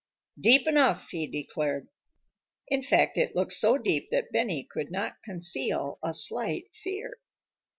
"Deep 0.39 0.65
enough," 0.65 1.11
he 1.11 1.27
declared. 1.27 1.87
In 2.67 2.81
fact 2.81 3.19
it 3.19 3.35
looked 3.35 3.53
so 3.53 3.77
deep 3.77 4.09
that 4.09 4.31
Benny 4.31 4.63
could 4.67 4.89
not 4.89 5.21
conceal 5.23 5.99
a 6.01 6.11
slight 6.11 6.73
fear. 6.73 7.19